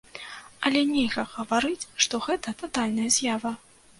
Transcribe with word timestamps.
Але 0.67 0.79
нельга 0.93 1.25
гаварыць, 1.33 1.87
што 2.05 2.21
гэта 2.29 2.55
татальная 2.65 3.09
з'ява. 3.19 3.55